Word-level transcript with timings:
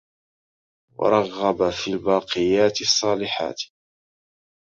وَرَغَّبَ 0.97 1.69
فِي 1.69 1.93
الْبَاقِيَاتِ 1.93 2.81
الصَّالِحَاتِ 2.81 3.61